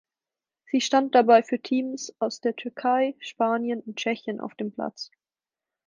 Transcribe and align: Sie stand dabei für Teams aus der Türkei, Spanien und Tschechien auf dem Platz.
Sie 0.65 0.81
stand 0.81 1.13
dabei 1.13 1.43
für 1.43 1.61
Teams 1.61 2.11
aus 2.17 2.41
der 2.41 2.55
Türkei, 2.55 3.15
Spanien 3.19 3.81
und 3.81 3.97
Tschechien 3.97 4.39
auf 4.39 4.55
dem 4.55 4.71
Platz. 4.71 5.11